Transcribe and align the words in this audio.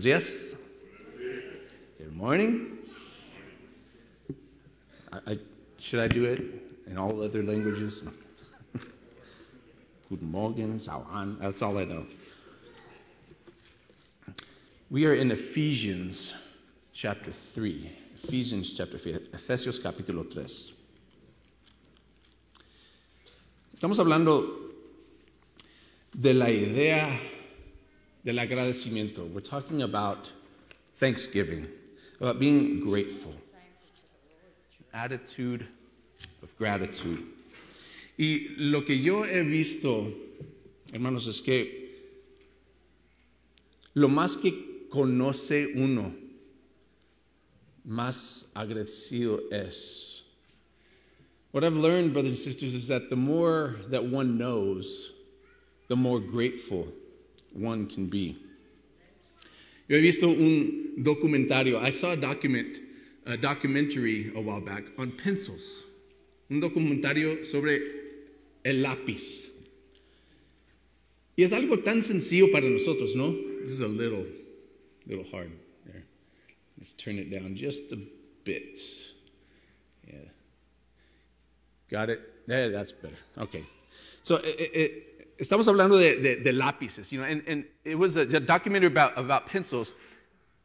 Días. 0.00 0.56
Good 1.98 2.16
morning. 2.16 2.78
I, 5.12 5.32
I, 5.32 5.38
should 5.78 6.00
I 6.00 6.08
do 6.08 6.24
it 6.24 6.40
in 6.86 6.96
all 6.96 7.22
other 7.22 7.42
languages? 7.42 8.02
Guten 10.08 10.30
Morgen, 10.30 10.78
Sauan, 10.78 11.36
that's 11.38 11.60
all 11.60 11.76
I 11.76 11.84
know. 11.84 12.06
We 14.88 15.04
are 15.04 15.12
in 15.12 15.30
Ephesians 15.30 16.32
chapter 16.94 17.30
3. 17.30 17.92
Ephesians 18.14 18.72
chapter 18.72 18.96
3, 18.96 19.28
Efesios 19.34 19.78
capítulo 19.78 20.24
3. 20.32 20.72
Estamos 23.74 23.98
hablando 23.98 24.72
de 26.18 26.32
la 26.32 26.48
idea 26.48 27.20
del 28.24 28.38
agradecimiento. 28.38 29.26
We're 29.32 29.40
talking 29.40 29.82
about 29.82 30.32
thanksgiving, 30.94 31.66
about 32.20 32.38
being 32.38 32.80
grateful, 32.80 33.34
attitude 34.92 35.66
of 36.42 36.56
gratitude. 36.58 37.22
Y 38.18 38.48
lo 38.58 38.82
que 38.82 38.94
yo 38.96 39.24
he 39.24 39.42
visto, 39.42 40.12
hermanos, 40.92 41.26
es 41.26 41.40
que 41.40 41.88
lo 43.94 44.08
más 44.08 44.36
que 44.36 44.86
conoce 44.90 45.74
uno, 45.74 46.12
más 47.88 48.44
agradecido 48.54 49.40
es. 49.50 50.22
What 51.52 51.64
I've 51.64 51.74
learned, 51.74 52.12
brothers 52.12 52.32
and 52.32 52.38
sisters, 52.38 52.74
is 52.74 52.86
that 52.88 53.08
the 53.10 53.16
more 53.16 53.76
that 53.88 54.04
one 54.04 54.36
knows, 54.38 55.12
the 55.88 55.96
more 55.96 56.20
grateful 56.20 56.86
one 57.52 57.86
can 57.86 58.06
be. 58.06 58.36
Yo 59.88 59.96
he 59.96 60.02
visto 60.02 60.28
un 60.28 60.94
documentario. 61.02 61.80
I 61.80 61.90
saw 61.90 62.12
a 62.12 62.16
document, 62.16 62.78
a 63.26 63.36
documentary 63.36 64.32
a 64.36 64.40
while 64.40 64.60
back 64.60 64.84
on 64.98 65.12
pencils. 65.12 65.82
Un 66.48 66.60
documentario 66.60 67.44
sobre 67.44 67.80
el 68.64 68.82
lápiz. 68.82 69.48
Y 71.36 71.44
es 71.44 71.52
algo 71.52 71.82
tan 71.82 72.02
sencillo 72.02 72.52
para 72.52 72.68
nosotros, 72.68 73.16
¿no? 73.16 73.32
This 73.62 73.70
is 73.70 73.80
a 73.80 73.88
little, 73.88 74.26
little 75.06 75.24
hard. 75.24 75.50
There. 75.86 76.04
Let's 76.76 76.92
turn 76.92 77.18
it 77.18 77.30
down 77.30 77.56
just 77.56 77.92
a 77.92 77.98
bit. 78.44 78.78
Yeah. 80.06 80.18
Got 81.90 82.10
it? 82.10 82.20
Yeah, 82.46 82.68
that's 82.68 82.92
better. 82.92 83.16
Okay. 83.38 83.64
So 84.22 84.36
it, 84.36 84.70
it, 84.74 85.09
estamos 85.40 85.66
hablando 85.66 85.96
de, 85.96 86.36
de, 86.36 86.52
lápices, 86.52 87.10
you 87.10 87.18
know, 87.18 87.24
and, 87.24 87.64
it 87.84 87.96
was 87.96 88.16
a, 88.16 88.22
a 88.22 88.40
documentary 88.40 88.86
about, 88.86 89.16
about 89.16 89.46
pencils. 89.46 89.92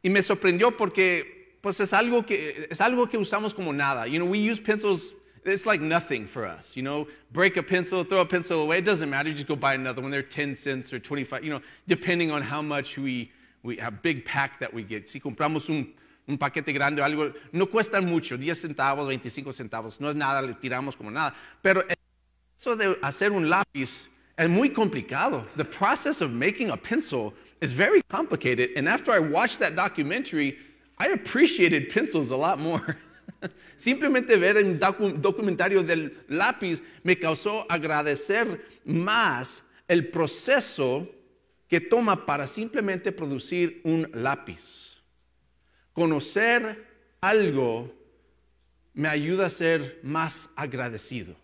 Y 0.04 0.10
me 0.10 0.20
sorprendió 0.20 0.76
porque 0.76 1.58
pues 1.62 1.80
es 1.80 1.92
algo 1.92 2.24
que 2.24 2.68
es 2.70 2.80
algo 2.80 3.08
que 3.08 3.18
usamos 3.18 3.54
como 3.54 3.72
nada. 3.72 4.06
You 4.06 4.18
know, 4.18 4.26
we 4.26 4.38
use 4.38 4.60
pencils 4.60 5.14
it's 5.52 5.66
like 5.66 5.80
nothing 5.80 6.26
for 6.26 6.44
us. 6.44 6.76
You 6.76 6.82
know, 6.82 7.06
break 7.32 7.56
a 7.56 7.62
pencil, 7.62 8.04
throw 8.04 8.20
a 8.20 8.26
pencil 8.26 8.62
away, 8.62 8.78
it 8.78 8.84
doesn't 8.84 9.08
matter. 9.08 9.28
You 9.28 9.34
just 9.34 9.46
go 9.46 9.56
buy 9.56 9.74
another 9.74 10.02
one. 10.02 10.10
They're 10.10 10.22
10 10.22 10.56
cents 10.56 10.92
or 10.92 10.98
25, 10.98 11.44
you 11.44 11.50
know, 11.50 11.60
depending 11.86 12.30
on 12.30 12.42
how 12.42 12.62
much 12.62 12.98
we, 12.98 13.30
we 13.62 13.76
have 13.76 14.02
big 14.02 14.24
pack 14.24 14.58
that 14.60 14.72
we 14.72 14.82
get. 14.82 15.08
Si 15.08 15.20
compramos 15.20 15.68
un, 15.68 15.94
un 16.28 16.38
paquete 16.38 16.72
grande 16.74 17.00
o 17.00 17.04
algo, 17.04 17.32
no 17.52 17.66
cuesta 17.66 18.00
mucho, 18.00 18.36
10 18.36 18.74
centavos, 18.74 19.06
25 19.06 19.52
centavos, 19.52 20.00
no 20.00 20.10
es 20.10 20.16
nada, 20.16 20.42
le 20.42 20.54
tiramos 20.54 20.96
como 20.96 21.10
nada. 21.10 21.34
Pero 21.62 21.84
eso 22.58 22.76
de 22.76 22.98
hacer 23.02 23.32
un 23.32 23.48
lápiz 23.48 24.08
es 24.38 24.48
muy 24.48 24.70
complicado. 24.70 25.44
The 25.56 25.64
process 25.64 26.20
of 26.20 26.30
making 26.30 26.70
a 26.70 26.76
pencil 26.76 27.34
is 27.60 27.72
very 27.72 28.02
complicated. 28.08 28.70
And 28.76 28.88
after 28.88 29.12
I 29.12 29.18
watched 29.18 29.60
that 29.60 29.74
documentary, 29.76 30.58
I 30.98 31.08
appreciated 31.08 31.90
pencils 31.90 32.30
a 32.30 32.36
lot 32.36 32.58
more. 32.58 32.98
Simplemente 33.76 34.36
ver 34.38 34.56
un 34.56 34.78
documentario 34.78 35.82
del 35.86 36.10
lápiz 36.28 36.82
me 37.04 37.16
causó 37.16 37.66
agradecer 37.68 38.60
más 38.84 39.62
el 39.88 40.08
proceso 40.10 41.08
que 41.68 41.80
toma 41.80 42.24
para 42.26 42.46
simplemente 42.46 43.12
producir 43.12 43.80
un 43.84 44.08
lápiz. 44.14 45.00
Conocer 45.92 46.84
algo 47.20 47.90
me 48.94 49.08
ayuda 49.08 49.46
a 49.46 49.50
ser 49.50 49.98
más 50.02 50.50
agradecido. 50.56 51.34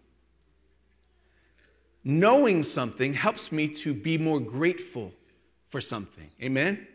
Knowing 2.04 2.62
something 2.62 3.14
helps 3.14 3.52
me 3.52 3.68
to 3.68 3.94
be 3.94 4.18
more 4.18 4.40
grateful 4.40 5.12
for 5.70 5.80
something. 5.80 6.30
Amen? 6.42 6.86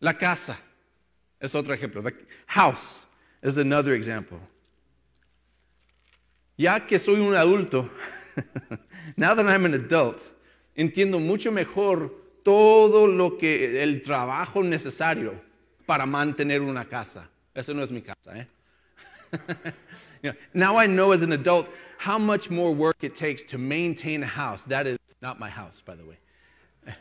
La 0.00 0.12
casa 0.12 0.56
es 1.40 1.54
otro 1.54 1.74
ejemplo. 1.74 2.02
The 2.02 2.14
house 2.46 3.06
is 3.42 3.58
another 3.58 3.94
example. 3.94 4.40
Ya 6.56 6.80
que 6.80 6.98
soy 6.98 7.14
un 7.14 7.34
adulto, 7.34 7.90
now 9.16 9.34
that 9.34 9.46
I'm 9.46 9.64
an 9.64 9.74
adult, 9.74 10.32
entiendo 10.76 11.20
mucho 11.20 11.50
mejor 11.50 12.10
todo 12.44 13.06
lo 13.06 13.38
que 13.38 13.82
el 13.82 14.02
trabajo 14.02 14.62
necesario 14.62 15.40
para 15.86 16.06
mantener 16.06 16.60
una 16.60 16.84
casa. 16.84 17.28
Eso 17.54 17.72
no 17.72 17.82
es 17.82 17.90
mi 17.90 18.02
casa, 18.02 18.36
¿eh? 18.36 18.46
you 20.22 20.30
know, 20.30 20.34
now 20.52 20.76
I 20.76 20.86
know 20.86 21.12
as 21.12 21.22
an 21.22 21.32
adult 21.32 21.68
how 21.98 22.18
much 22.18 22.50
more 22.50 22.72
work 22.72 22.96
it 23.02 23.14
takes 23.14 23.42
to 23.44 23.58
maintain 23.58 24.22
a 24.22 24.26
house. 24.26 24.64
That 24.64 24.86
is 24.86 24.98
not 25.22 25.38
my 25.38 25.48
house, 25.48 25.82
by 25.84 25.94
the 25.94 26.04
way. 26.04 26.18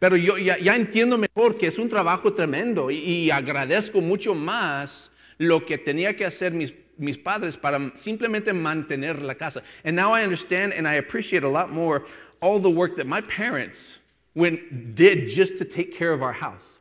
Pero 0.00 0.16
yo 0.16 0.36
ya, 0.36 0.56
ya 0.56 0.74
entiendo 0.74 1.18
mejor 1.18 1.58
que 1.58 1.68
es 1.68 1.78
un 1.78 1.88
trabajo 1.88 2.34
tremendo 2.34 2.90
y, 2.90 2.96
y, 2.96 3.30
agradezco 3.30 4.02
mucho 4.02 4.34
más 4.34 5.10
lo 5.38 5.60
que 5.60 5.78
tenía 5.78 6.16
que 6.16 6.24
hacer 6.24 6.52
mis, 6.52 6.72
mis 6.98 7.16
padres 7.16 7.56
para 7.56 7.78
simplemente 7.94 8.52
mantener 8.52 9.20
la 9.22 9.34
casa. 9.34 9.62
And 9.84 9.94
now 9.94 10.12
I 10.12 10.22
understand 10.22 10.72
and 10.72 10.88
I 10.88 10.94
appreciate 10.94 11.44
a 11.44 11.48
lot 11.48 11.70
more 11.70 12.04
all 12.40 12.58
the 12.58 12.70
work 12.70 12.96
that 12.96 13.06
my 13.06 13.20
parents 13.22 13.98
went, 14.34 14.94
did 14.94 15.28
just 15.28 15.56
to 15.58 15.64
take 15.64 15.94
care 15.94 16.12
of 16.12 16.22
our 16.22 16.32
house. 16.32 16.78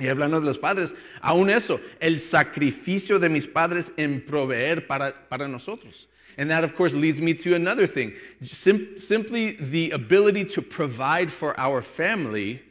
Y 0.00 0.06
hablando 0.06 0.38
de 0.38 0.46
los 0.46 0.58
padres, 0.58 0.94
aún 1.20 1.50
eso, 1.50 1.80
el 2.00 2.20
sacrificio 2.20 3.18
de 3.18 3.28
mis 3.28 3.48
padres 3.48 3.92
en 3.96 4.20
proveer 4.20 4.86
para, 4.86 5.28
para 5.28 5.48
nosotros. 5.48 6.08
And 6.36 6.48
that, 6.50 6.62
of 6.62 6.76
course, 6.76 6.94
leads 6.94 7.20
me 7.20 7.34
to 7.34 7.56
another 7.56 7.88
thing. 7.88 8.12
Sim- 8.44 8.96
simply 8.96 9.56
the 9.56 9.90
ability 9.90 10.44
to 10.44 10.62
provide 10.62 11.32
for 11.32 11.58
our 11.58 11.82
family 11.82 12.62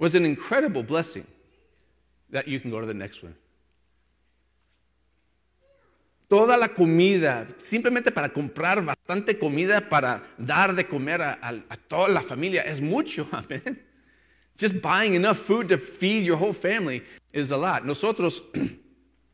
was 0.00 0.16
an 0.16 0.26
incredible 0.26 0.82
blessing. 0.82 1.24
That 2.30 2.48
you 2.48 2.58
can 2.58 2.72
go 2.72 2.80
to 2.80 2.86
the 2.86 2.94
next 2.94 3.22
one. 3.22 3.36
Toda 6.28 6.56
la 6.56 6.66
comida, 6.66 7.46
simplemente 7.62 8.12
para 8.12 8.28
comprar 8.30 8.84
bastante 8.84 9.38
comida 9.38 9.88
para 9.88 10.24
dar 10.36 10.74
de 10.74 10.82
comer 10.82 11.22
a, 11.22 11.38
a, 11.40 11.62
a 11.70 11.76
toda 11.76 12.08
la 12.08 12.22
familia, 12.22 12.62
es 12.62 12.80
mucho, 12.80 13.28
amén. 13.32 13.85
Just 14.56 14.80
buying 14.80 15.14
enough 15.14 15.38
food 15.38 15.68
to 15.68 15.78
feed 15.78 16.24
your 16.24 16.36
whole 16.36 16.52
family 16.52 17.02
is 17.32 17.50
a 17.50 17.56
lot. 17.56 17.84
Nosotros, 17.84 18.40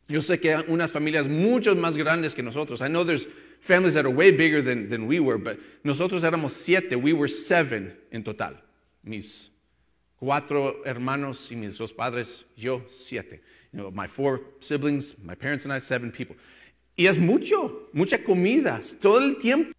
yo 0.09 0.21
sé 0.21 0.41
que 0.41 0.57
hay 0.57 0.63
unas 0.65 0.91
familias 0.91 1.29
mucho 1.29 1.75
más 1.75 1.97
grandes 1.97 2.35
que 2.35 2.43
nosotros. 2.43 2.83
I 2.83 2.89
know 2.89 3.05
there's 3.05 3.27
families 3.61 3.95
that 3.95 4.05
are 4.05 4.11
way 4.11 4.33
bigger 4.33 4.61
than, 4.61 4.89
than 4.89 5.07
we 5.07 5.21
were, 5.21 5.39
but 5.39 5.59
nosotros 5.85 6.23
éramos 6.23 6.51
siete. 6.51 6.97
We 6.97 7.13
were 7.13 7.29
seven 7.29 7.93
en 8.11 8.25
total. 8.25 8.55
Mis 9.05 9.51
cuatro 10.19 10.83
hermanos 10.85 11.51
y 11.51 11.57
mis 11.57 11.79
dos 11.79 11.93
padres, 11.93 12.43
yo 12.57 12.83
siete. 12.89 13.41
You 13.73 13.81
know, 13.81 13.91
my 13.93 14.09
four 14.09 14.41
siblings, 14.61 15.15
my 15.23 15.35
parents 15.37 15.65
and 15.65 15.73
I, 15.73 15.79
seven 15.79 16.11
people. 16.11 16.35
Y 16.99 17.07
es 17.07 17.17
mucho, 17.17 17.89
mucha 17.93 18.19
comida, 18.19 18.81
todo 19.01 19.19
el 19.19 19.35
tiempo. 19.41 19.73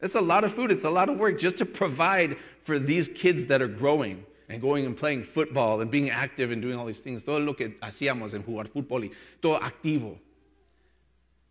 It's 0.00 0.14
a 0.14 0.20
lot 0.20 0.44
of 0.44 0.52
food, 0.52 0.70
it's 0.70 0.84
a 0.84 0.90
lot 0.90 1.08
of 1.08 1.18
work 1.18 1.38
just 1.38 1.56
to 1.58 1.66
provide 1.66 2.36
for 2.62 2.78
these 2.78 3.08
kids 3.08 3.46
that 3.46 3.62
are 3.62 3.68
growing 3.68 4.24
and 4.48 4.60
going 4.60 4.86
and 4.86 4.96
playing 4.96 5.24
football 5.24 5.80
and 5.80 5.90
being 5.90 6.10
active 6.10 6.50
and 6.52 6.62
doing 6.62 6.76
all 6.78 6.86
these 6.86 7.00
things. 7.00 7.24
Todo 7.24 7.40
lo 7.40 7.54
que 7.54 7.76
hacíamos 7.80 8.34
en 8.34 8.42
jugar 8.42 8.68
fútbol 8.68 9.04
y 9.04 9.10
todo 9.40 9.58
activo. 9.60 10.18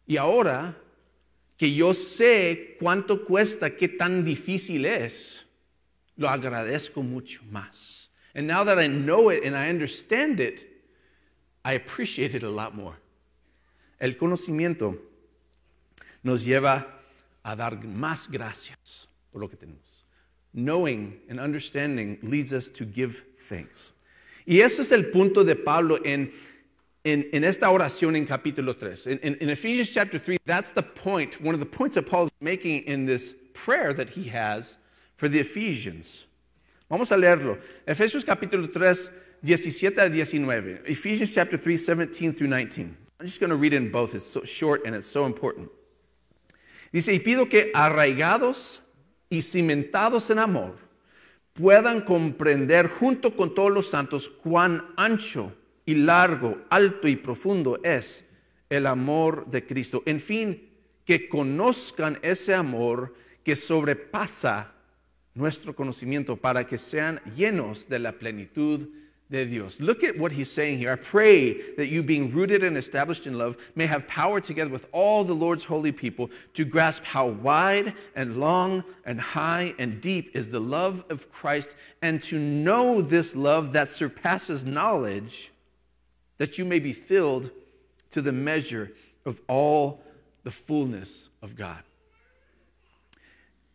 Y 0.07 0.17
ahora 0.17 0.75
que 1.57 1.73
yo 1.73 1.93
sé 1.93 2.77
cuánto 2.79 3.25
cuesta, 3.25 3.75
qué 3.75 3.87
tan 3.87 4.23
difícil 4.23 4.85
es, 4.85 5.45
lo 6.17 6.29
agradezco 6.29 7.01
mucho 7.01 7.41
más. 7.51 8.09
And 8.33 8.47
now 8.47 8.63
that 8.63 8.77
I 8.77 8.87
know 8.87 9.29
it 9.29 9.43
and 9.43 9.55
I 9.55 9.69
understand 9.69 10.39
it, 10.39 10.67
I 11.63 11.73
appreciate 11.73 12.35
it 12.35 12.43
a 12.43 12.49
lot 12.49 12.75
more. 12.75 12.95
El 13.99 14.17
conocimiento 14.17 14.99
nos 16.21 16.45
lleva 16.45 16.85
a 17.43 17.55
dar 17.55 17.83
más 17.83 18.29
gracias 18.29 19.07
por 19.31 19.41
lo 19.41 19.47
que 19.47 19.55
tenemos. 19.55 20.04
Knowing 20.57 21.19
and 21.27 21.37
understanding 21.37 22.17
leads 22.23 22.53
us 22.53 22.69
to 22.69 22.85
give 22.85 23.25
thanks. 23.37 23.91
Y 24.47 24.61
ese 24.61 24.79
es 24.79 24.91
el 24.93 25.11
punto 25.11 25.43
de 25.43 25.53
Pablo 25.53 25.97
en, 26.05 26.31
en, 27.03 27.25
en 27.33 27.43
esta 27.43 27.65
oración 27.65 28.15
en 28.15 28.25
capítulo 28.25 28.73
3. 28.79 29.07
In, 29.07 29.19
in, 29.19 29.35
in 29.35 29.49
Ephesians 29.49 29.89
chapter 29.89 30.17
3, 30.17 30.37
that's 30.45 30.71
the 30.71 30.81
point, 30.81 31.41
one 31.41 31.53
of 31.53 31.59
the 31.59 31.65
points 31.65 31.95
that 31.95 32.05
Paul's 32.05 32.31
making 32.39 32.83
in 32.83 33.05
this 33.05 33.35
prayer 33.53 33.91
that 33.93 34.09
he 34.09 34.23
has 34.29 34.77
for 35.17 35.27
the 35.27 35.39
Ephesians. 35.39 36.27
Vamos 36.89 37.11
a 37.11 37.17
leerlo. 37.17 37.59
Efesios 37.85 38.23
capítulo 38.23 38.71
3, 38.71 39.11
17 39.43 39.99
a 39.99 40.09
19. 40.09 40.79
Ephesians 40.85 41.33
chapter 41.35 41.57
3, 41.57 41.75
17 41.75 42.31
through 42.31 42.47
19. 42.47 42.95
I'm 43.19 43.25
just 43.25 43.41
going 43.41 43.49
to 43.49 43.57
read 43.57 43.73
in 43.73 43.91
both. 43.91 44.15
It's 44.15 44.25
so 44.25 44.43
short 44.43 44.85
and 44.85 44.95
it's 44.95 45.07
so 45.07 45.25
important. 45.25 45.69
Dice, 46.93 47.09
y 47.09 47.19
pido 47.19 47.49
que 47.49 47.71
arraigados 47.73 48.81
y 49.29 49.41
cimentados 49.41 50.29
en 50.29 50.39
amor 50.39 50.75
puedan 51.53 52.01
comprender 52.01 52.87
junto 52.87 53.35
con 53.35 53.55
todos 53.55 53.71
los 53.71 53.89
santos 53.89 54.29
cuán 54.29 54.93
ancho 54.97 55.53
y 55.85 55.95
largo, 55.95 56.57
alto 56.69 57.07
y 57.07 57.15
profundo 57.15 57.79
es 57.83 58.25
el 58.69 58.85
amor 58.85 59.45
de 59.47 59.65
Cristo. 59.65 60.03
En 60.05 60.19
fin, 60.19 60.69
que 61.05 61.29
conozcan 61.29 62.19
ese 62.21 62.53
amor 62.53 63.13
que 63.43 63.55
sobrepasa 63.55 64.73
nuestro 65.33 65.75
conocimiento 65.75 66.35
para 66.35 66.67
que 66.67 66.77
sean 66.77 67.21
llenos 67.35 67.87
de 67.87 67.99
la 67.99 68.13
plenitud 68.13 68.89
de 69.31 69.45
Dios. 69.45 69.79
Look 69.79 70.03
at 70.03 70.17
what 70.17 70.31
he's 70.31 70.51
saying 70.51 70.77
here. 70.77 70.91
I 70.91 70.95
pray 70.95 71.53
that 71.73 71.87
you, 71.87 72.03
being 72.03 72.31
rooted 72.31 72.63
and 72.63 72.77
established 72.77 73.25
in 73.25 73.37
love, 73.37 73.57
may 73.75 73.87
have 73.87 74.07
power 74.07 74.39
together 74.39 74.69
with 74.69 74.87
all 74.91 75.23
the 75.23 75.33
Lord's 75.33 75.65
holy 75.65 75.91
people 75.91 76.29
to 76.53 76.63
grasp 76.63 77.03
how 77.03 77.27
wide 77.27 77.93
and 78.15 78.37
long 78.39 78.83
and 79.03 79.19
high 79.19 79.73
and 79.79 79.99
deep 79.99 80.35
is 80.35 80.51
the 80.51 80.59
love 80.59 81.03
of 81.09 81.31
Christ, 81.31 81.75
and 82.01 82.21
to 82.23 82.37
know 82.37 83.01
this 83.01 83.35
love 83.35 83.73
that 83.73 83.89
surpasses 83.89 84.63
knowledge, 84.63 85.51
that 86.37 86.57
you 86.57 86.65
may 86.65 86.79
be 86.79 86.93
filled 86.93 87.49
to 88.11 88.21
the 88.21 88.31
measure 88.31 88.91
of 89.25 89.41
all 89.47 90.03
the 90.43 90.51
fullness 90.51 91.29
of 91.41 91.55
God. 91.55 91.83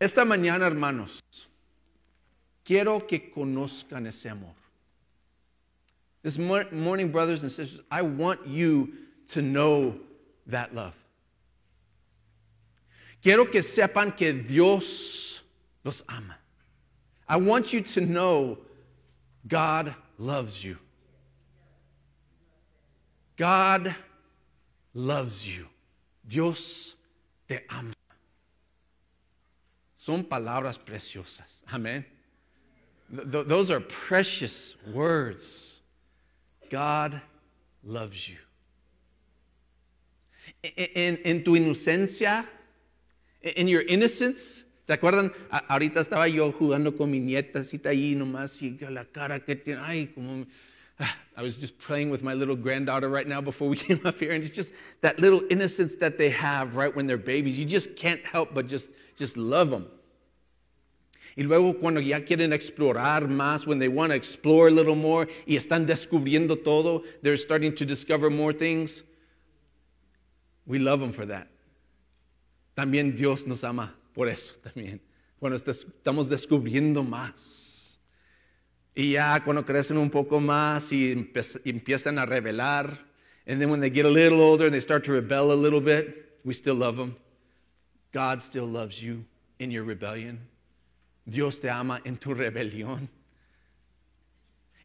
Esta 0.01 0.21
mañana, 0.21 0.71
hermanos, 0.71 1.21
quiero 2.65 3.01
que 3.01 3.33
conozcan 3.35 4.07
ese 4.07 4.27
amor. 4.27 4.55
This 6.23 6.37
morning, 6.37 7.11
brothers 7.11 7.43
and 7.43 7.51
sisters, 7.51 7.81
I 7.91 8.03
want 8.03 8.47
you 8.47 8.93
to 9.29 9.41
know 9.41 9.99
that 10.47 10.75
love. 10.75 10.95
Quiero 13.23 13.47
que 13.47 13.61
sepan 13.61 14.17
que 14.17 14.33
Dios 14.33 15.41
los 15.85 16.03
ama. 16.09 16.37
I 17.29 17.37
want 17.37 17.73
you 17.73 17.81
to 17.81 18.01
know 18.01 18.59
God 19.47 19.95
loves 20.19 20.63
you. 20.65 20.77
God 23.37 23.95
loves 24.93 25.47
you. 25.47 25.67
Dios 26.27 26.97
te 27.49 27.61
ama. 27.71 27.93
Son 29.97 30.25
palabras 30.25 30.79
preciosas. 30.79 31.63
Amen. 31.73 32.05
Th- 33.15 33.47
those 33.47 33.71
are 33.71 33.81
precious 33.81 34.77
words. 34.93 35.80
God 36.71 37.21
loves 37.85 38.29
you. 38.29 38.37
En, 40.63 41.19
en, 41.25 41.45
tu 41.45 41.53
inocencia, 41.57 42.47
in 43.43 43.69
your 43.69 43.83
innocence, 43.83 44.65
¿se 44.87 44.95
acuerdan? 44.95 45.33
ahorita 45.69 46.01
estaba 46.01 46.29
yo 46.29 46.53
jugando 46.53 46.97
con 46.97 47.11
mi 47.11 47.19
nietacita 47.19 47.91
ahí 47.91 48.15
nomás 48.15 48.61
y 48.63 48.79
la 48.91 49.05
cara 49.05 49.41
que 49.41 49.57
tiene, 49.57 49.81
ay, 49.83 50.07
como... 50.15 50.47
Ah, 51.03 51.17
I 51.35 51.43
was 51.43 51.57
just 51.57 51.79
playing 51.79 52.11
with 52.11 52.23
my 52.23 52.35
little 52.35 52.55
granddaughter 52.55 53.09
right 53.09 53.27
now 53.27 53.41
before 53.41 53.71
we 53.71 53.77
came 53.89 54.01
up 54.05 54.19
here, 54.19 54.33
and 54.33 54.45
it's 54.45 54.55
just 54.55 54.73
that 55.01 55.19
little 55.19 55.43
innocence 55.49 55.95
that 55.97 56.19
they 56.19 56.29
have 56.29 56.77
right 56.77 56.95
when 56.95 57.07
they're 57.07 57.17
babies. 57.17 57.59
You 57.59 57.65
just 57.65 57.97
can't 57.97 58.23
help 58.23 58.53
but 58.53 58.67
just, 58.67 58.91
just 59.17 59.39
love 59.39 59.71
them. 59.71 59.87
Y 61.37 61.43
luego 61.43 61.79
cuando 61.79 62.01
ya 62.01 62.25
quieren 62.25 62.53
explorar 62.53 63.29
más, 63.29 63.67
when 63.67 63.79
they 63.79 63.89
want 63.89 64.11
to 64.11 64.17
explore 64.17 64.69
a 64.69 64.71
little 64.71 64.97
more 64.97 65.27
y 65.47 65.57
están 65.57 65.87
descubriendo 65.87 66.57
todo, 66.63 67.03
they're 67.23 67.37
starting 67.37 67.75
to 67.75 67.85
discover 67.85 68.31
more 68.31 68.53
things. 68.53 69.05
We 70.67 70.79
love 70.79 71.01
them 71.01 71.13
for 71.13 71.27
that. 71.27 71.49
También 72.77 73.17
Dios 73.17 73.47
nos 73.47 73.65
ama 73.65 73.95
por 74.15 74.29
eso 74.29 74.55
también. 74.63 75.01
Cuando 75.39 75.57
estamos 75.57 76.29
descubriendo 76.29 77.03
más. 77.03 77.99
Y 78.95 79.13
ya 79.13 79.41
cuando 79.45 79.65
crecen 79.65 79.97
un 79.97 80.11
poco 80.11 80.41
más 80.41 80.93
y 80.93 81.13
empiezan 81.65 82.19
a 82.19 82.27
rebelar, 82.27 82.99
and 83.47 83.61
then 83.61 83.71
when 83.71 83.81
they 83.81 83.89
get 83.89 84.05
a 84.05 84.11
little 84.11 84.41
older 84.41 84.67
and 84.67 84.75
they 84.75 84.81
start 84.81 85.05
to 85.05 85.13
rebel 85.13 85.53
a 85.53 85.55
little 85.55 85.81
bit, 85.81 86.39
we 86.45 86.53
still 86.53 86.75
love 86.75 86.97
them. 86.97 87.17
God 88.13 88.43
still 88.43 88.67
loves 88.67 89.03
you 89.03 89.25
in 89.59 89.71
your 89.71 89.85
rebellion. 89.85 90.50
Dios 91.31 91.61
te 91.61 91.71
ama 91.71 92.01
en 92.05 92.17
tu 92.17 92.35
rebelión. 92.35 93.09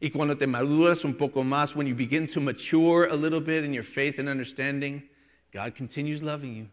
Y 0.00 0.10
cuando 0.10 0.36
te 0.36 0.46
maduras 0.46 1.04
un 1.04 1.14
poco 1.14 1.42
más, 1.42 1.74
when 1.74 1.86
you 1.86 1.94
begin 1.94 2.26
to 2.26 2.40
mature 2.40 3.06
a 3.06 3.14
little 3.14 3.40
bit 3.40 3.64
in 3.64 3.72
your 3.72 3.84
faith 3.84 4.18
and 4.18 4.28
understanding, 4.28 5.02
God 5.52 5.74
continues 5.74 6.22
loving 6.22 6.54
you. 6.54 6.68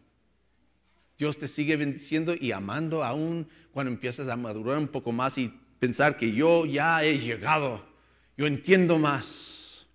Dios 1.16 1.38
te 1.38 1.46
sigue 1.46 1.76
bendiciendo 1.76 2.34
y 2.38 2.52
amando 2.52 3.02
aún 3.02 3.46
cuando 3.72 3.90
empiezas 3.90 4.28
a 4.28 4.36
madurar 4.36 4.78
un 4.78 4.88
poco 4.88 5.10
más 5.10 5.38
y 5.38 5.52
pensar 5.78 6.16
que 6.16 6.32
yo 6.32 6.66
ya 6.66 7.02
he 7.02 7.18
llegado, 7.18 7.82
yo 8.36 8.46
entiendo 8.46 8.98
más. 8.98 9.86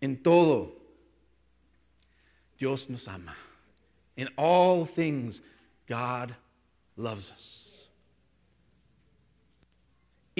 En 0.00 0.22
todo, 0.22 0.74
Dios 2.58 2.88
nos 2.88 3.06
ama. 3.06 3.36
In 4.16 4.28
all 4.36 4.86
things, 4.86 5.42
God 5.86 6.34
loves 6.96 7.30
us. 7.30 7.69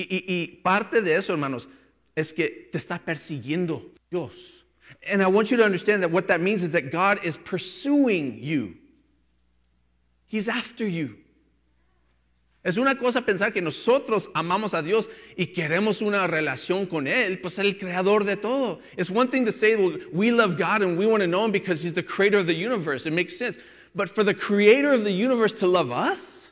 Y, 0.00 0.06
y, 0.08 0.34
y 0.34 0.46
parte 0.62 1.02
de 1.02 1.16
eso, 1.16 1.32
hermanos, 1.32 1.68
es 2.16 2.32
que 2.32 2.68
te 2.72 2.78
está 2.78 2.98
persiguiendo 2.98 3.92
Dios. 4.10 4.64
And 5.06 5.22
I 5.22 5.26
want 5.26 5.50
you 5.50 5.56
to 5.58 5.64
understand 5.64 6.02
that 6.02 6.10
what 6.10 6.26
that 6.28 6.40
means 6.40 6.62
is 6.62 6.72
that 6.72 6.90
God 6.90 7.20
is 7.22 7.36
pursuing 7.36 8.38
you. 8.42 8.76
He's 10.26 10.48
after 10.48 10.86
you. 10.86 11.16
Es 12.62 12.76
una 12.76 12.94
cosa 12.94 13.22
pensar 13.22 13.52
que 13.52 13.62
nosotros 13.62 14.28
amamos 14.34 14.74
a 14.74 14.82
Dios 14.82 15.08
y 15.36 15.46
queremos 15.46 16.02
una 16.02 16.26
relación 16.26 16.86
con 16.88 17.06
Él, 17.06 17.40
pues 17.40 17.58
el 17.58 17.74
creador 17.74 18.24
de 18.24 18.36
todo. 18.36 18.80
It's 18.98 19.10
one 19.10 19.28
thing 19.28 19.46
to 19.46 19.52
say, 19.52 19.76
well, 19.76 19.98
we 20.12 20.30
love 20.30 20.58
God 20.58 20.82
and 20.82 20.98
we 20.98 21.06
want 21.06 21.22
to 21.22 21.26
know 21.26 21.44
Him 21.44 21.52
because 21.52 21.82
He's 21.82 21.94
the 21.94 22.02
creator 22.02 22.38
of 22.38 22.46
the 22.46 22.54
universe. 22.54 23.06
It 23.06 23.12
makes 23.12 23.36
sense. 23.36 23.58
But 23.94 24.10
for 24.10 24.22
the 24.22 24.34
creator 24.34 24.92
of 24.92 25.04
the 25.04 25.12
universe 25.12 25.52
to 25.54 25.66
love 25.66 25.90
us, 25.90 26.49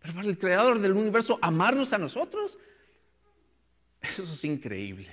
Pero 0.00 0.20
el 0.20 0.38
creador 0.38 0.78
del 0.80 0.92
universo, 0.92 1.38
amarnos 1.42 1.92
a 1.92 1.98
nosotros, 1.98 2.58
eso 4.00 4.22
es 4.22 4.44
increíble. 4.44 5.08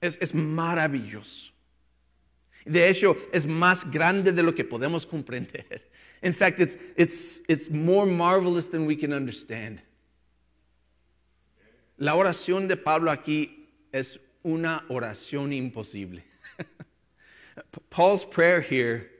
Es, 0.00 0.18
es 0.20 0.34
maravilloso. 0.34 1.52
De 2.66 2.88
hecho, 2.88 3.16
es 3.32 3.46
más 3.46 3.90
grande 3.90 4.32
de 4.32 4.42
lo 4.42 4.54
que 4.54 4.64
podemos 4.64 5.06
comprender. 5.06 5.88
In 6.22 6.34
fact, 6.34 6.60
it's, 6.60 6.76
it's, 6.96 7.42
it's 7.48 7.70
more 7.70 8.06
marvelous 8.06 8.68
than 8.68 8.86
we 8.86 8.96
can 8.96 9.12
understand. 9.12 9.80
La 11.98 12.14
oración 12.14 12.68
de 12.68 12.76
Pablo 12.76 13.10
aquí 13.10 13.68
es 13.92 14.18
una 14.44 14.84
oración 14.90 15.52
imposible. 15.52 16.22
Paul's 17.90 18.24
prayer 18.24 18.60
here 18.60 19.10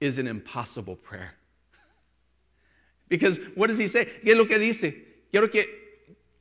is 0.00 0.18
an 0.18 0.26
impossible 0.26 0.96
prayer. 0.96 1.34
Because 3.08 3.38
what 3.54 3.68
does 3.68 3.78
he 3.78 3.86
say? 3.86 4.04
¿Qué 4.04 4.32
es 4.32 4.36
lo 4.36 4.46
que 4.46 4.58
dice? 4.58 4.94
Quiero 5.30 5.48
que 5.48 5.82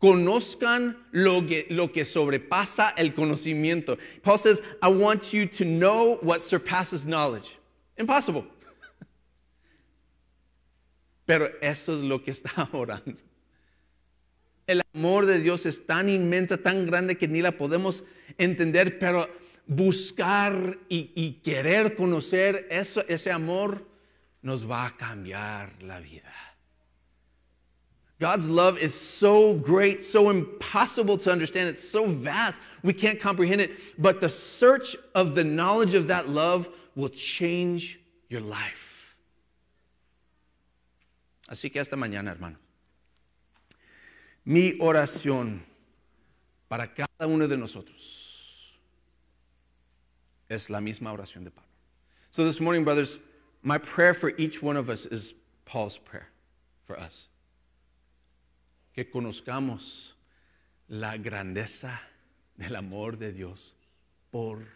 conozcan 0.02 0.98
lo 1.12 1.46
que, 1.46 1.68
lo 1.70 1.92
que 1.92 2.04
sobrepasa 2.04 2.90
el 2.98 3.14
conocimiento. 3.14 3.98
Paul 4.24 4.40
says, 4.40 4.64
I 4.82 4.88
want 4.88 5.32
you 5.32 5.46
to 5.46 5.64
know 5.64 6.18
what 6.22 6.42
surpasses 6.42 7.06
knowledge. 7.06 7.58
Impossible. 7.98 8.46
Pero 11.28 11.50
eso 11.62 11.94
es 11.94 12.04
lo 12.04 12.20
que 12.20 12.32
está 12.32 12.68
orando. 12.74 13.16
El 14.66 14.82
amor 14.94 15.26
de 15.26 15.40
Dios 15.40 15.66
es 15.66 15.86
tan 15.86 16.10
inmensa, 16.10 16.58
tan 16.58 16.86
grande 16.86 17.18
que 17.18 17.28
ni 17.28 17.42
la 17.42 17.52
podemos 17.52 18.04
entender, 18.38 19.00
pero 19.00 19.28
buscar 19.68 20.78
y, 20.88 21.42
querer 21.44 21.96
conocer 21.96 22.68
ese 22.70 23.32
amor 23.32 23.86
nos 24.42 24.70
va 24.70 24.86
a 24.86 24.96
cambiar 24.96 25.84
la 25.84 26.00
vida. 26.00 26.51
God's 28.22 28.48
love 28.48 28.78
is 28.78 28.94
so 28.94 29.56
great, 29.56 30.04
so 30.04 30.30
impossible 30.30 31.18
to 31.18 31.32
understand. 31.32 31.70
It's 31.70 31.84
so 31.84 32.06
vast, 32.06 32.62
we 32.84 32.94
can't 32.94 33.20
comprehend 33.20 33.62
it. 33.62 33.72
But 33.98 34.22
the 34.22 34.30
search 34.30 34.96
of 35.16 35.34
the 35.34 35.44
knowledge 35.44 35.96
of 35.96 36.06
that 36.10 36.30
love 36.30 36.70
will 36.96 37.10
change 37.10 38.00
your 38.30 38.42
life. 38.42 39.16
Así 41.50 41.74
que 41.74 41.82
esta 41.82 41.96
mañana, 41.96 42.28
hermano, 42.28 42.58
mi 44.46 44.78
oración 44.78 45.62
para 46.70 46.88
cada 46.90 47.28
uno 47.28 47.48
de 47.48 47.58
nosotros 47.58 48.78
es 50.48 50.70
la 50.70 50.80
misma 50.80 51.12
oración 51.12 51.44
de 51.44 51.50
Pablo. 51.50 51.72
So 52.30 52.46
this 52.46 52.62
morning, 52.62 52.84
brothers, 52.84 53.18
my 53.64 53.80
prayer 53.80 54.14
for 54.14 54.32
each 54.38 54.62
one 54.62 54.78
of 54.78 54.92
us 54.92 55.08
is 55.08 55.34
Paul's 55.66 55.98
prayer 55.98 56.28
for 56.86 57.00
us. 57.00 57.28
Que 58.94 59.10
conozcamos 59.10 60.16
la 60.88 61.18
grandeza 61.18 62.00
del 62.58 62.76
amor 62.76 63.18
de 63.18 63.32
Dios 63.32 63.76
por 64.32 64.68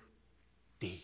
ti. 0.80 1.04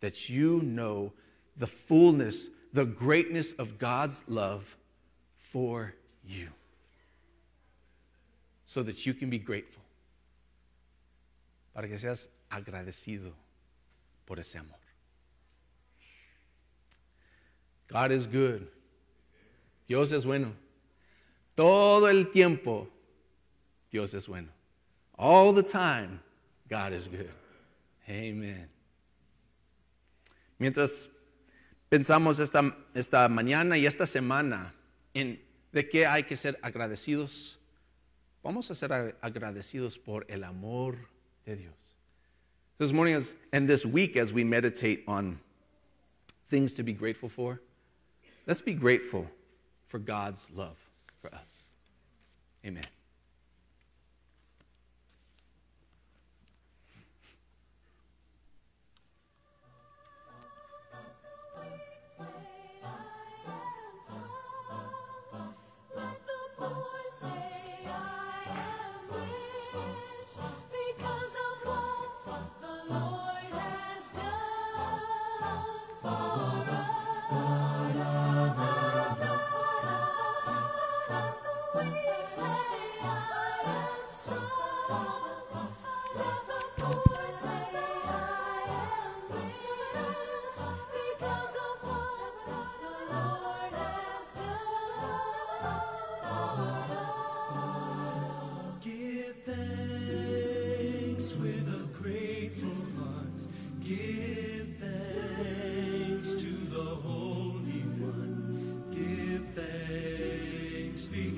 That 0.00 0.28
you 0.30 0.60
know 0.62 1.12
the 1.56 1.66
fullness, 1.66 2.48
the 2.72 2.86
greatness 2.86 3.52
of 3.58 3.78
God's 3.78 4.22
love 4.26 4.76
for 5.36 5.94
you. 6.24 6.48
So 8.64 8.82
that 8.82 9.04
you 9.04 9.14
can 9.14 9.28
be 9.28 9.38
grateful. 9.38 9.82
Para 11.74 11.86
que 11.88 11.98
seas 11.98 12.28
agradecido 12.50 13.32
por 14.26 14.38
ese 14.38 14.56
amor. 14.56 14.78
God 17.88 18.12
is 18.12 18.26
good. 18.26 18.68
Dios 19.86 20.12
es 20.12 20.24
bueno. 20.24 20.52
Todo 21.60 22.08
el 22.08 22.30
tiempo, 22.30 22.88
Dios 23.92 24.14
es 24.14 24.26
bueno. 24.26 24.48
All 25.18 25.54
the 25.54 25.62
time, 25.62 26.18
God 26.70 26.94
is 26.94 27.06
good. 27.06 27.28
Amen. 28.08 28.66
Mientras 30.58 31.10
pensamos 31.90 32.40
esta, 32.40 32.62
esta 32.94 33.28
mañana 33.28 33.76
y 33.76 33.84
esta 33.84 34.06
semana 34.06 34.72
en 35.12 35.38
de 35.70 35.86
qué 35.86 36.06
hay 36.06 36.22
que 36.22 36.38
ser 36.38 36.58
agradecidos, 36.62 37.58
vamos 38.42 38.70
a 38.70 38.74
ser 38.74 38.90
agradecidos 39.20 39.98
por 39.98 40.24
el 40.30 40.44
amor 40.44 40.96
de 41.44 41.56
Dios. 41.56 41.94
This 42.78 42.90
morning 42.90 43.16
as, 43.16 43.34
and 43.52 43.68
this 43.68 43.84
week, 43.84 44.16
as 44.16 44.32
we 44.32 44.44
meditate 44.44 45.04
on 45.06 45.38
things 46.48 46.72
to 46.72 46.82
be 46.82 46.94
grateful 46.94 47.28
for, 47.28 47.60
let's 48.46 48.62
be 48.62 48.72
grateful 48.72 49.26
for 49.88 49.98
God's 49.98 50.50
love 50.52 50.78
for 51.20 51.28
us. 51.34 51.49
Amen. 52.64 52.99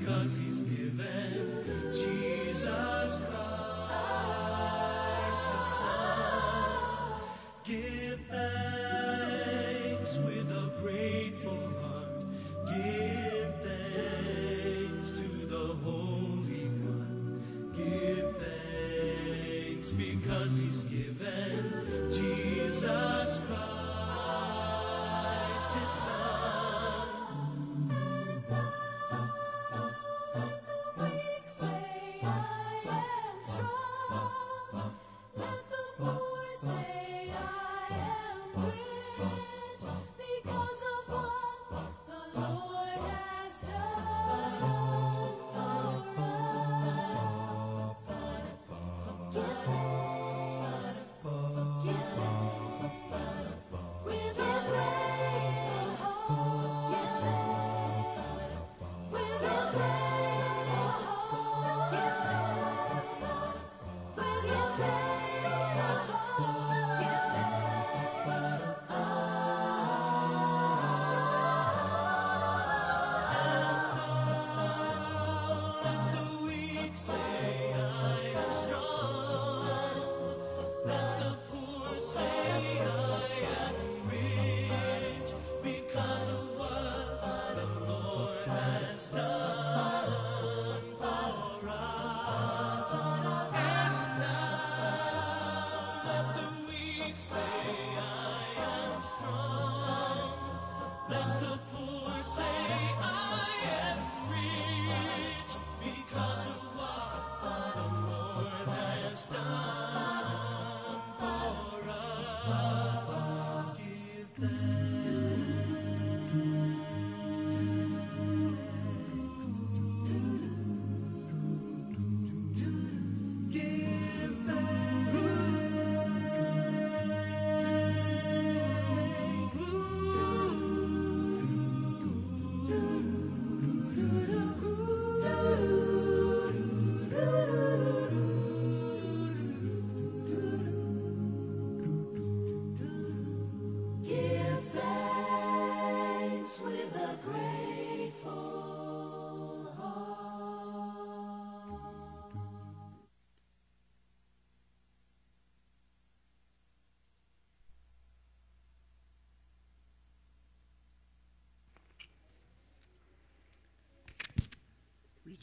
because 0.03 0.37
he's 0.37 0.63
given 0.63 1.63
Jesus 1.93 3.21
Christ 3.21 3.31
the 5.53 5.61
Son. 5.61 7.21
Give 7.63 8.19
thanks 8.29 10.17
with 10.17 10.51
a 10.51 10.71
grateful 10.81 11.71
heart. 11.81 12.25
Give 12.67 13.55
thanks 13.63 15.11
to 15.11 15.27
the 15.47 15.67
Holy 15.85 16.67
One. 16.83 17.41
Give 17.73 18.35
thanks 18.37 19.91
because 19.91 20.57
he's 20.57 20.83
given 20.83 22.11
Jesus 22.11 23.39
Christ 23.47 23.63
his 25.71 26.02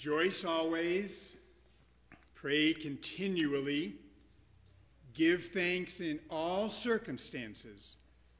Rejoice 0.03 0.47
always, 0.47 1.35
pray 2.35 2.73
continually, 2.73 3.97
give 5.13 5.49
thanks 5.49 6.01
in 6.01 6.19
all 6.31 6.71
circumstances, 6.71 7.97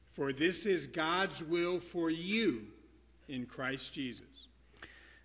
for 0.09 0.33
this 0.33 0.65
is 0.65 0.87
God's 0.87 1.43
will 1.43 1.79
for 1.79 2.09
you 2.09 2.63
in 3.27 3.45
Christ 3.45 3.93
Jesus. 3.93 4.47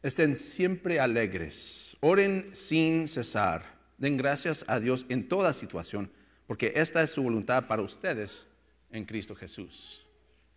Estén 0.04 0.36
siempre 0.36 0.98
alegres, 1.00 1.96
oren 2.02 2.54
sin 2.54 3.08
cesar, 3.08 3.62
den 3.98 4.18
gracias 4.18 4.62
a 4.68 4.78
Dios 4.78 5.06
en 5.08 5.26
toda 5.30 5.54
situación, 5.54 6.10
porque 6.46 6.70
esta 6.74 7.02
es 7.02 7.12
su 7.12 7.22
voluntad 7.22 7.66
para 7.66 7.80
ustedes 7.80 8.44
en 8.92 9.06
Cristo 9.06 9.34
Jesús. 9.34 10.02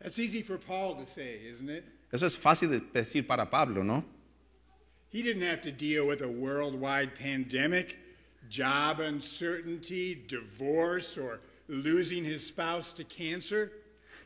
That's 0.01 0.19
easy 0.19 0.41
for 0.41 0.57
Paul 0.57 0.95
to 0.95 1.05
say, 1.05 1.39
isn't 1.49 1.69
it? 1.69 1.85
Eso 2.11 2.25
es 2.25 2.37
fácil 2.37 2.69
de 2.69 2.81
decir 2.81 3.25
para 3.25 3.49
Pablo, 3.49 3.81
¿no? 3.81 4.18
He 5.09 5.23
didn't 5.23 5.41
have 5.41 5.61
to 5.63 5.71
deal 5.71 6.05
with 6.05 6.21
a 6.21 6.27
worldwide 6.27 7.15
pandemic, 7.15 7.97
job 8.49 8.99
uncertainty, 8.99 10.23
divorce, 10.27 11.17
or 11.17 11.39
losing 11.67 12.23
his 12.23 12.45
spouse 12.45 12.93
to 12.93 13.03
cancer. 13.03 13.71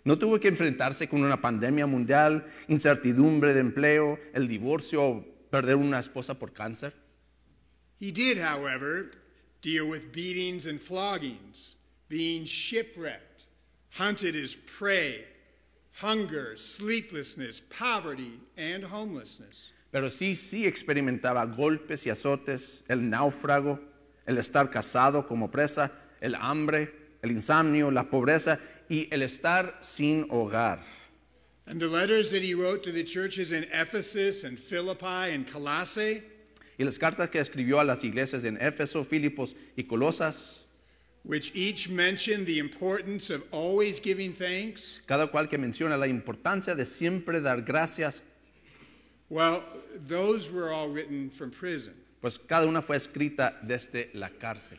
No 0.06 0.18
tuvo 0.18 0.40
que 0.42 0.50
enfrentarse 0.50 1.08
con 1.10 1.24
una 1.24 1.38
pandemia 1.38 1.88
mundial, 1.88 2.46
incertidumbre 2.68 3.54
de 3.54 3.62
empleo, 3.62 4.20
el 4.34 4.48
divorcio 4.48 5.02
o 5.02 5.25
perder 5.50 5.75
una 5.75 6.00
esposa 6.00 6.38
por 6.38 6.52
cáncer. 6.52 6.94
He 8.00 8.12
did, 8.12 8.38
however, 8.38 9.12
deal 9.62 9.88
with 9.88 10.12
beatings 10.12 10.66
and 10.66 10.82
floggings, 10.82 11.75
being 12.10 12.44
shipwrecked, 12.44 13.46
hunted 13.92 14.36
as 14.36 14.56
prey, 14.56 15.24
hunger, 15.94 16.58
sleeplessness, 16.58 17.62
poverty, 17.70 18.42
and 18.58 18.84
homelessness. 18.84 19.73
Pero 19.93 20.09
sí, 20.09 20.35
sí 20.35 20.65
experimentaba 20.65 21.45
golpes 21.45 22.07
y 22.07 22.09
azotes, 22.09 22.83
el 22.88 23.12
náufrago, 23.12 23.79
el 24.25 24.39
estar 24.39 24.71
casado 24.71 25.27
como 25.27 25.51
presa, 25.51 25.91
el 26.19 26.33
hambre, 26.33 26.91
el 27.21 27.29
insomnio, 27.29 27.91
la 27.91 28.09
pobreza 28.09 28.59
y 28.89 29.07
el 29.12 29.21
estar 29.21 29.77
sin 29.81 30.25
hogar. 30.31 30.79
And 31.67 31.79
the 31.79 31.88
letters 31.88 32.31
that 32.31 32.41
he 32.41 32.55
wrote 32.55 32.81
to 32.85 32.91
the 32.91 33.03
churches 33.03 33.51
in 33.51 33.65
Ephesus 33.71 34.43
and 34.43 34.57
Philippi 34.57 35.31
and 35.31 35.45
Colossae, 35.45 36.23
Y 36.79 36.83
las 36.83 36.97
cartas 36.97 37.29
que 37.29 37.39
escribió 37.39 37.79
a 37.79 37.83
las 37.83 38.03
iglesias 38.03 38.43
en 38.45 38.57
Éfeso, 38.57 39.05
Filipos 39.05 39.55
y 39.77 39.83
Colosas, 39.83 40.63
which 41.23 41.51
each 41.53 41.88
mention 41.88 42.45
the 42.45 42.57
importance 42.57 43.29
of 43.29 43.43
always 43.51 44.01
giving 44.01 44.33
thanks, 44.33 45.01
cada 45.05 45.27
cual 45.27 45.47
que 45.47 45.59
menciona 45.59 45.97
la 45.97 46.07
importancia 46.07 46.73
de 46.73 46.83
siempre 46.83 47.41
dar 47.41 47.62
gracias, 47.62 48.23
well, 49.30 49.63
those 50.08 50.51
were 50.51 50.72
all 50.72 50.89
written 50.89 51.30
from 51.30 51.51
prison. 51.51 51.94
pues 52.24 52.38
cada 52.38 52.65
una 52.65 52.82
fue 52.82 52.96
escrita 52.96 53.53
desde 53.62 54.10
la 54.13 54.30
cárcel. 54.30 54.77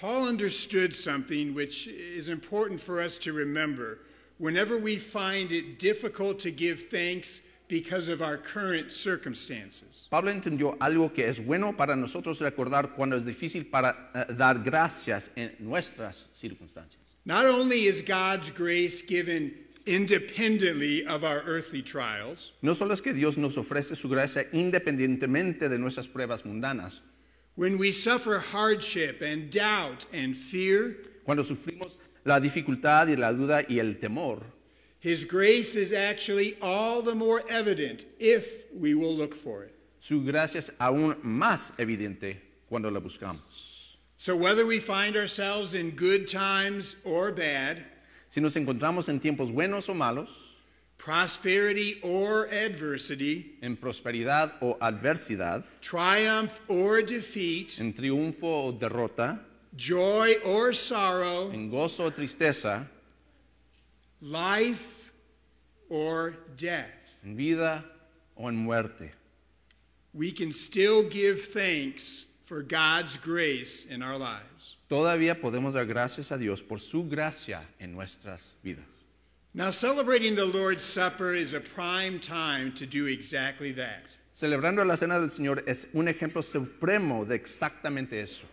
Paul 0.00 0.28
understood 0.28 0.94
something 0.94 1.54
which 1.54 1.86
is 1.88 2.28
important 2.28 2.80
for 2.80 3.00
us 3.02 3.18
to 3.18 3.32
remember 3.32 3.98
whenever 4.38 4.78
we 4.78 4.96
find 4.96 5.52
it 5.52 5.78
difficult 5.78 6.38
to 6.40 6.50
give 6.50 6.88
thanks 6.88 7.42
because 7.68 8.08
of 8.08 8.22
our 8.22 8.38
current 8.38 8.92
circumstances. 8.92 10.06
Pablo 10.10 10.30
entendió 10.30 10.78
algo 10.80 11.12
que 11.12 11.26
es 11.26 11.38
bueno 11.38 11.76
para 11.76 11.94
nosotros 11.94 12.40
recordar 12.40 12.94
cuando 12.94 13.16
es 13.16 13.24
difícil 13.24 13.70
para 13.70 14.10
eh, 14.14 14.32
dar 14.32 14.62
gracias 14.62 15.30
en 15.36 15.54
nuestras 15.58 16.28
circunstancias. 16.32 16.96
Not 17.26 17.44
only 17.44 17.84
is 17.84 18.00
God's 18.00 18.50
grace 18.50 19.02
given 19.02 19.52
independently 19.88 21.06
of 21.06 21.24
our 21.24 21.42
earthly 21.46 21.82
trials, 21.82 22.52
No 22.62 22.72
solo 22.74 22.92
es 22.92 23.00
que 23.00 23.12
Dios 23.12 23.36
nos 23.38 23.56
ofrece 23.56 23.96
su 23.96 24.08
gracia 24.08 24.46
independientemente 24.52 25.68
de 25.68 25.78
nuestras 25.78 26.06
pruebas 26.06 26.44
mundanas, 26.44 27.00
when 27.56 27.78
we 27.78 27.90
suffer 27.90 28.38
hardship 28.38 29.20
and 29.22 29.50
doubt 29.50 30.06
and 30.12 30.36
fear, 30.36 30.96
cuando 31.24 31.42
sufrimos 31.42 31.96
la 32.24 32.38
dificultad 32.38 33.08
y 33.08 33.16
la 33.16 33.32
duda 33.32 33.64
y 33.68 33.78
el 33.78 33.94
temor, 33.94 34.42
His 35.00 35.24
grace 35.24 35.76
is 35.76 35.92
actually 35.92 36.56
all 36.60 37.02
the 37.02 37.14
more 37.14 37.42
evident 37.48 38.04
if 38.18 38.64
we 38.74 38.94
will 38.94 39.14
look 39.14 39.34
for 39.34 39.62
it. 39.64 39.74
su 40.00 40.22
gracia 40.24 40.58
es 40.58 40.70
aún 40.80 41.16
más 41.22 41.72
evidente 41.78 42.36
cuando 42.68 42.90
la 42.90 43.00
buscamos. 43.00 43.96
So, 44.16 44.34
whether 44.34 44.66
we 44.66 44.80
find 44.80 45.16
ourselves 45.16 45.74
in 45.74 45.92
good 45.92 46.26
times 46.26 46.96
or 47.04 47.30
bad, 47.30 47.84
Si 48.30 48.40
nos 48.40 48.56
encontramos 48.56 49.08
en 49.08 49.20
tiempos 49.20 49.50
buenos 49.50 49.88
o 49.88 49.94
malos, 49.94 50.56
prosperity 50.98 51.98
or 52.02 52.48
adversity, 52.52 53.56
en 53.62 53.76
prosperidad 53.76 54.52
o 54.60 54.76
adversidad, 54.80 55.64
triumph 55.80 56.60
or 56.68 57.02
defeat, 57.02 57.78
en 57.80 57.92
triunfo 57.94 58.68
o 58.68 58.72
derrota, 58.72 59.38
joy 59.76 60.34
or 60.44 60.74
sorrow, 60.74 61.50
en 61.52 61.70
gozo 61.70 62.06
o 62.06 62.10
tristeza, 62.10 62.86
life 64.20 65.10
or 65.88 66.34
death, 66.56 67.16
en 67.24 67.36
vida 67.36 67.84
o 68.36 68.48
en 68.48 68.56
muerte, 68.56 69.12
we 70.12 70.30
can 70.32 70.52
still 70.52 71.02
give 71.08 71.40
thanks 71.40 72.26
for 72.48 72.62
God's 72.62 73.18
grace 73.18 73.84
in 73.84 74.02
our 74.02 74.16
lives. 74.16 74.78
todavía 74.88 75.38
podemos 75.38 75.74
dar 75.74 75.84
gracias 75.84 76.32
a 76.32 76.38
Dios 76.38 76.62
por 76.62 76.80
su 76.80 77.06
gracia 77.06 77.62
en 77.78 77.92
nuestras 77.92 78.54
vidas. 78.64 78.86
Now, 79.52 79.70
celebrating 79.70 80.34
the 80.34 80.46
Lord's 80.46 80.84
Supper 80.84 81.34
is 81.34 81.52
a 81.52 81.60
prime 81.60 82.18
time 82.18 82.72
to 82.72 82.86
do 82.86 83.06
exactly 83.06 83.72
that. 83.72 84.16
Celebrando 84.34 84.82
la 84.86 84.96
cena 84.96 85.20
del 85.20 85.28
Señor 85.28 85.62
es 85.66 85.88
un 85.92 86.08
ejemplo 86.08 86.42
supremo 86.42 87.26
de 87.26 87.34
exactamente 87.34 88.22
eso. 88.22 88.46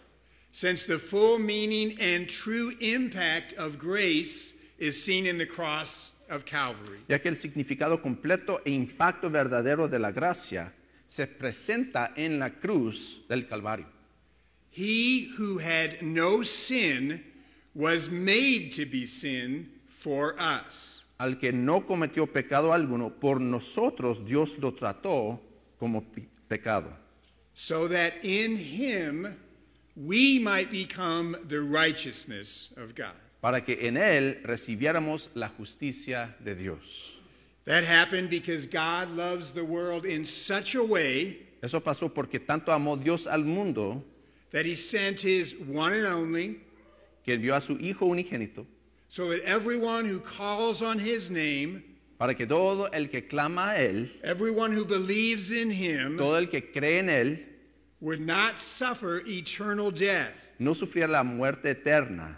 Since 0.51 0.87
the 0.87 0.99
full 0.99 1.39
meaning 1.39 1.95
and 2.01 2.27
true 2.27 2.73
impact 2.81 3.53
of 3.53 3.77
grace 3.77 4.55
is 4.77 5.01
seen 5.01 5.25
in 5.25 5.37
the 5.37 5.45
cross 5.45 6.11
of 6.29 6.43
Calvary. 6.43 6.99
ya 7.07 7.19
que 7.19 7.29
el 7.29 7.35
significado 7.35 8.01
completo 8.01 8.61
e 8.65 8.71
impacto 8.71 9.29
verdadero 9.29 9.87
de 9.87 9.99
la 9.99 10.11
gracia 10.11 10.73
se 11.15 11.27
presenta 11.27 12.11
en 12.17 12.37
la 12.37 12.49
cruz 12.49 13.21
del 13.29 13.47
Calvario. 13.47 13.85
He 14.69 15.29
who 15.37 15.59
had 15.59 16.01
no 16.01 16.43
sin 16.43 17.23
was 17.73 18.09
made 18.09 18.71
to 18.73 18.85
be 18.85 19.05
sin 19.05 19.71
for 19.87 20.35
us. 20.37 21.03
Al 21.17 21.35
que 21.35 21.53
no 21.53 21.85
cometió 21.85 22.27
pecado 22.27 22.73
alguno, 22.73 23.09
por 23.17 23.39
nosotros 23.39 24.25
Dios 24.25 24.57
lo 24.59 24.73
trató 24.73 25.39
como 25.79 26.03
pecado, 26.49 26.91
so 27.53 27.87
that 27.87 28.13
in 28.21 28.57
him 28.57 29.33
we 29.95 30.39
might 30.39 30.69
become 30.69 31.37
the 31.47 31.61
righteousness 31.61 32.73
of 32.75 32.93
God. 32.93 33.15
para 33.39 33.63
que 33.63 33.87
en 33.87 33.95
él 33.95 34.41
recibiéramos 34.43 35.29
la 35.33 35.47
justicia 35.47 36.35
de 36.39 36.55
Dios. 36.55 37.21
That 37.65 37.83
happened 37.83 38.29
because 38.29 38.67
God 38.67 39.11
loves 39.11 39.51
the 39.51 39.65
world 39.65 40.05
in 40.05 40.23
such 40.25 40.75
a 40.75 40.83
way 40.83 41.45
Eso 41.65 41.79
pasó 41.81 42.13
porque 42.13 42.39
tanto 42.39 42.71
amó 42.71 42.95
Dios 42.95 43.25
al 43.25 43.43
mundo 43.43 44.03
that 44.51 44.67
he 44.67 44.75
sent 44.75 45.19
his 45.19 45.55
one 45.55 45.93
and 45.93 46.05
only, 46.05 46.59
que 47.25 47.35
envió 47.35 47.55
a 47.55 47.59
su 47.59 47.73
Hijo 47.79 48.05
unigénito, 48.05 48.67
so 49.09 49.29
that 49.29 49.41
everyone 49.41 50.05
who 50.05 50.19
calls 50.19 50.83
on 50.83 50.99
his 50.99 51.31
name, 51.31 51.83
para 52.19 52.35
que 52.35 52.45
todo 52.45 52.87
el 52.93 53.07
que 53.07 53.23
clama 53.23 53.71
a 53.71 53.79
Él, 53.79 54.09
everyone 54.23 54.71
who 54.71 54.85
believes 54.85 55.51
in 55.51 55.71
him, 55.71 56.19
todo 56.19 56.35
el 56.35 56.45
que 56.45 56.61
cree 56.61 56.99
en 56.99 57.07
Él, 57.07 57.43
would 57.99 58.21
not 58.21 58.59
suffer 58.59 59.23
eternal 59.25 59.89
death, 59.89 60.49
no 60.59 60.73
sufriera 60.73 61.09
la 61.09 61.23
muerte 61.23 61.71
eterna, 61.71 62.37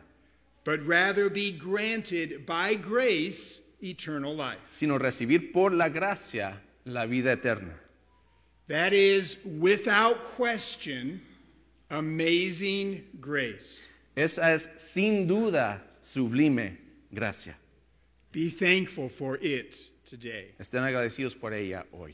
but 0.63 0.81
rather 0.85 1.29
be 1.29 1.51
granted 1.51 2.45
by 2.45 2.75
grace 2.75 3.61
eternal 3.81 4.35
life. 4.35 4.59
sino 4.71 4.97
recibir 4.97 5.51
por 5.51 5.71
la 5.73 5.89
gracia 5.89 6.61
la 6.85 7.05
vida 7.05 7.31
eterna. 7.33 7.75
That 8.67 8.91
is, 8.91 9.37
without 9.45 10.23
question, 10.35 11.21
amazing 11.89 13.05
grace. 13.19 13.87
Esa 14.15 14.51
es 14.53 14.69
sin 14.77 15.27
duda 15.27 15.81
sublime 16.01 16.77
gracia. 17.13 17.55
Be 18.31 18.49
thankful 18.49 19.09
for 19.09 19.37
it 19.41 19.77
today. 20.05 20.53
Estén 20.59 20.83
agradecidos 20.83 21.33
por 21.39 21.53
ella 21.53 21.85
hoy. 21.91 22.13